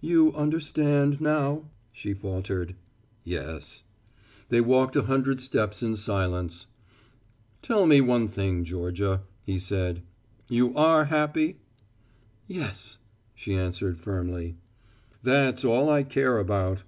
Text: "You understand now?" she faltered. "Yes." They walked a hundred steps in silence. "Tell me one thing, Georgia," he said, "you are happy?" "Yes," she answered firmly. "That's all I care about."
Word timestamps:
"You 0.00 0.32
understand 0.36 1.20
now?" 1.20 1.64
she 1.90 2.14
faltered. 2.14 2.76
"Yes." 3.24 3.82
They 4.48 4.60
walked 4.60 4.94
a 4.94 5.02
hundred 5.02 5.40
steps 5.40 5.82
in 5.82 5.96
silence. 5.96 6.68
"Tell 7.60 7.84
me 7.84 8.00
one 8.00 8.28
thing, 8.28 8.62
Georgia," 8.62 9.22
he 9.42 9.58
said, 9.58 10.04
"you 10.48 10.76
are 10.76 11.06
happy?" 11.06 11.56
"Yes," 12.46 12.98
she 13.34 13.54
answered 13.54 13.98
firmly. 13.98 14.54
"That's 15.24 15.64
all 15.64 15.90
I 15.90 16.04
care 16.04 16.38
about." 16.38 16.84